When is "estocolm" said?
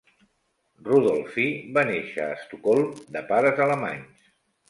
2.39-2.89